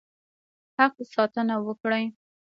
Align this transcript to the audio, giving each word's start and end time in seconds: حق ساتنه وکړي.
حق 0.77 0.95
ساتنه 1.13 1.55
وکړي. 1.67 2.03